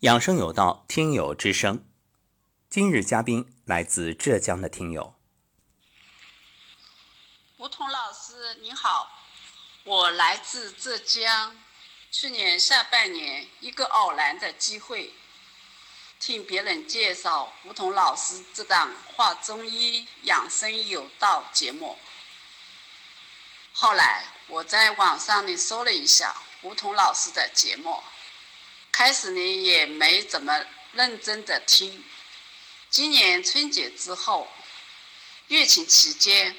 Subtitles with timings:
[0.00, 1.86] 养生有道，听友之声。
[2.70, 5.14] 今日嘉宾来自浙江的听友，
[7.58, 9.10] 吴桐老师您好，
[9.84, 11.54] 我来自浙江。
[12.10, 15.12] 去年下半年，一个偶然的机会，
[16.18, 21.98] 听别人介绍吴桐老师这档《话中医养生有道》节目。
[23.74, 28.02] 后来我在网上呢搜了一下吴桐老师的节目。
[28.92, 32.04] 开始呢也没怎么认真的听，
[32.90, 34.50] 今年春节之后，
[35.48, 36.54] 疫情期间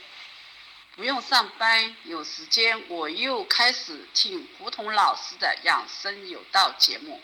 [0.95, 7.21] 不用上班，有时间我又开始听胡同老师的养生有道节目。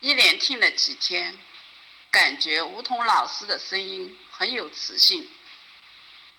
[0.00, 1.36] 一连听了几天，
[2.10, 5.28] 感觉吴桐老师的声音很有磁性，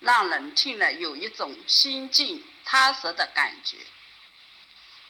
[0.00, 3.76] 让人听了有一种心静踏实的感觉。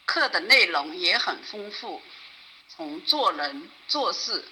[0.09, 2.01] 课的内容也很丰富，
[2.67, 4.43] 从做人做事，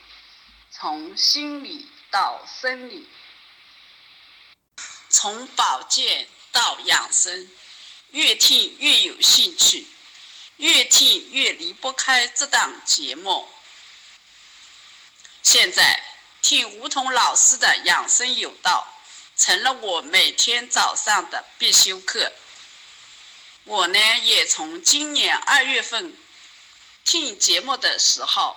[0.69, 3.09] 从心理到生理，
[5.09, 7.49] 从保健到养生，
[8.11, 9.87] 越听越有兴趣，
[10.57, 13.49] 越听越离不开这档节目。
[15.41, 16.03] 现在
[16.43, 18.87] 听吴桐老师的养生有道，
[19.35, 22.31] 成了我每天早上的必修课。
[23.67, 26.15] 我呢，也从今年二月份
[27.03, 28.55] 听节目的时候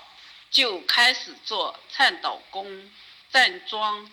[0.53, 2.93] 就开始做颤抖功
[3.33, 4.09] 站桩。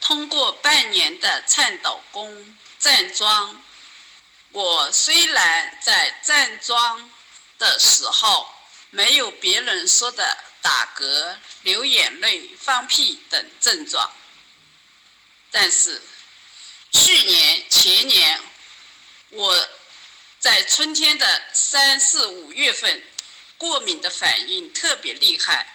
[0.00, 3.60] 通过半年的颤抖功站桩，
[4.52, 7.10] 我虽然在站桩
[7.58, 8.48] 的时候
[8.90, 14.12] 没有别人说的打嗝、流眼泪、放屁等症状，
[15.50, 16.00] 但是
[16.92, 18.19] 去年、前年。
[20.64, 23.02] 春天的三四五月份，
[23.58, 25.74] 过敏的反应特别厉害，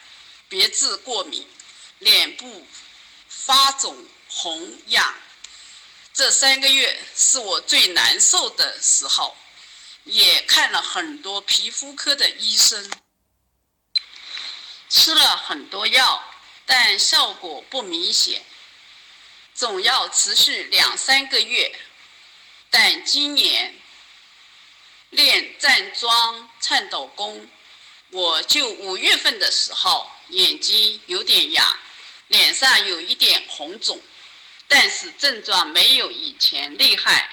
[0.50, 1.48] 别致过敏，
[2.00, 2.66] 脸部
[3.28, 5.16] 发肿、红、痒。
[6.14, 9.36] 这三个月是我最难受的时候，
[10.06, 12.90] 也看了很多皮肤科的医生，
[14.90, 16.24] 吃了很多药，
[16.66, 18.44] 但效果不明显，
[19.54, 21.78] 总要持续两三个月。
[22.70, 23.76] 但今年
[25.16, 27.50] 练站桩、颤抖功，
[28.12, 31.80] 我就五月份的时候眼睛有点痒，
[32.28, 34.02] 脸上有一点红肿，
[34.68, 37.30] 但是症状没有以前厉害，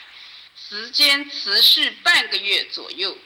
[0.56, 3.16] 时间持续半个月左右，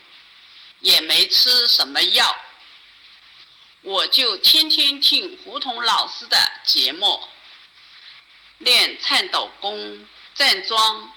[0.80, 2.36] 也没吃什么药，
[3.82, 7.22] 我就天天听胡同老师的节目，
[8.58, 11.12] 练颤抖功、站桩。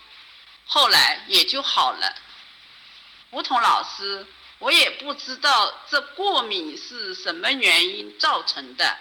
[0.72, 2.16] 后来也就好了。
[3.31, 4.25] 吴桐老师，
[4.57, 8.97] 我也不知道这过敏是什么原因造成的。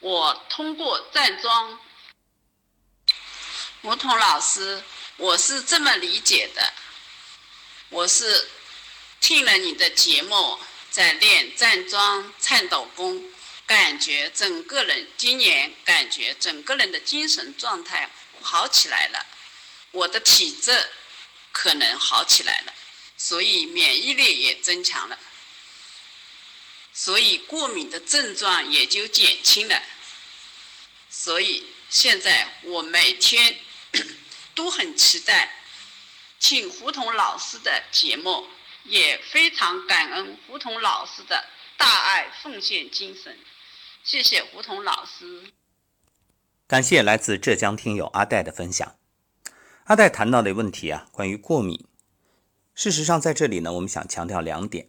[0.00, 1.80] 我通过站桩，
[3.82, 4.82] 吴桐老师，
[5.16, 6.72] 我是这么理解的：
[7.88, 8.48] 我是
[9.20, 10.58] 听了你的节目，
[10.90, 13.24] 在练站桩、颤抖功，
[13.66, 18.10] 感觉整个人今年感觉整个人的精神状态
[18.42, 19.26] 好起来了。
[19.92, 20.88] 我的体质
[21.60, 22.72] 可能好起来了，
[23.16, 25.18] 所以免疫力也增强了，
[26.92, 29.82] 所以过敏的症状也就减轻了。
[31.10, 33.58] 所以现在我每天
[34.54, 35.52] 都很期待
[36.38, 38.46] 请胡同老师的节目，
[38.84, 41.44] 也非常感恩胡同老师的
[41.76, 43.36] 大爱奉献精神。
[44.04, 45.52] 谢谢胡同老师，
[46.68, 48.97] 感谢来自浙江听友阿戴的分享。
[49.88, 51.86] 阿戴谈到的问题啊，关于过敏。
[52.74, 54.86] 事实上，在这里呢，我们想强调两点：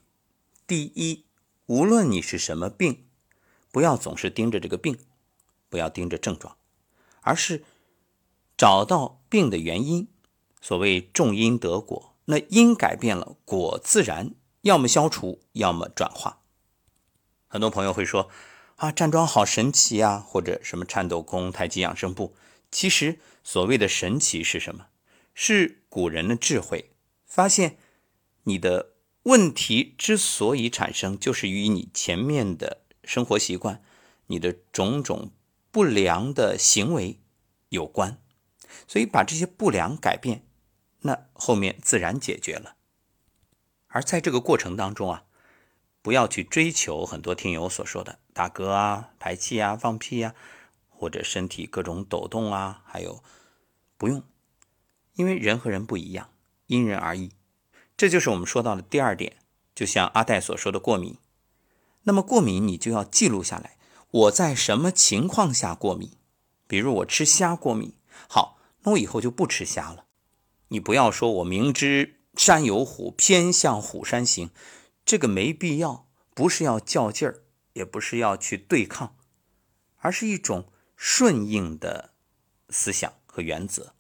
[0.67, 1.23] 第一，
[1.67, 3.05] 无论你是什么病，
[3.71, 4.99] 不要总是盯着这个病，
[5.69, 6.57] 不要盯着症状，
[7.21, 7.63] 而是
[8.57, 10.09] 找到病的原因。
[10.59, 14.31] 所谓种因得果，那因改变了，果自然
[14.63, 16.41] 要么消除，要么转化。
[17.47, 18.29] 很多朋友会说
[18.75, 22.35] 啊，站桩好神奇呀，或者什么颤抖功、太极养生步。
[22.71, 24.87] 其实，所谓的神奇是什么？
[25.33, 26.91] 是古人的智慧，
[27.25, 27.77] 发现
[28.43, 28.93] 你的
[29.23, 33.81] 问题之所以产生，就是与你前面的生活习惯、
[34.27, 35.31] 你的种种
[35.71, 37.19] 不良的行为
[37.69, 38.21] 有关。
[38.87, 40.45] 所以，把这些不良改变，
[41.01, 42.75] 那后面自然解决了。
[43.87, 45.23] 而在这个过程当中啊，
[46.01, 50.35] 不要去追求很多听友所说的打嗝啊、排气啊、放屁啊。
[50.99, 53.23] 或者身体各种抖动啊，还有
[53.97, 54.21] 不用，
[55.13, 56.29] 因为人和人不一样，
[56.67, 57.31] 因人而异。
[57.95, 59.37] 这就是我们说到的第二点，
[59.73, 61.15] 就像阿戴所说的过敏，
[62.03, 63.77] 那么过敏你就要记录下来，
[64.11, 66.11] 我在什么情况下过敏？
[66.67, 67.93] 比如我吃虾过敏，
[68.27, 70.03] 好，那我以后就不吃虾了。
[70.67, 74.49] 你不要说我明知山有虎，偏向虎山行，
[75.05, 79.15] 这个没必要，不是要较劲儿，也不是要去对抗，
[79.97, 82.11] 而是一种顺应的
[82.67, 83.93] 思想和原则，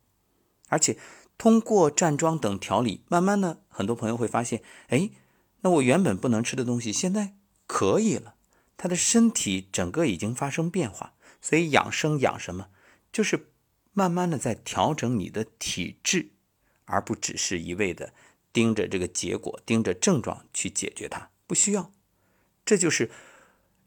[0.67, 0.97] 而且。
[1.41, 5.09] 通过站桩等调理，慢慢的，很多朋友会发现，哎，
[5.61, 8.35] 那我原本不能吃的东西，现在可以了。
[8.75, 12.67] 他的身体整个已经发生变化，所以养生养什么，
[13.13, 13.53] 就是
[13.93, 16.31] 慢慢的在调整你的体质，
[16.83, 18.13] 而不只是一味的
[18.51, 21.93] 盯着这个结果，盯着症状去解决它，不需要。
[22.65, 23.09] 这就是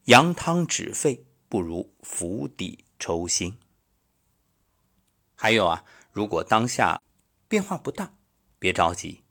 [0.05, 3.58] 羊汤止沸，不如釜底抽薪。
[5.34, 7.02] 还有啊，如果当下。
[7.49, 8.14] 变化不大，
[8.58, 9.25] 别着急，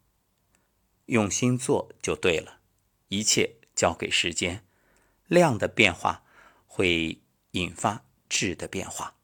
[1.07, 2.59] 用心做就对了。
[3.07, 4.63] 一切交给时间，
[5.25, 6.23] 量的变化
[6.68, 7.19] 会
[7.53, 9.15] 引发质的变化。